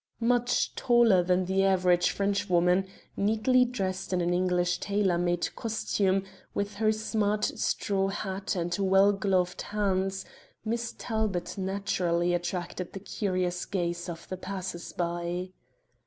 [0.19, 6.23] Much taller than the average Frenchwoman, neatly dressed in an English tailor made costume,
[6.55, 10.25] with her smart straw hat and well gloved hands,
[10.65, 15.51] Miss Talbot naturally attracted the curious gaze of the passers by.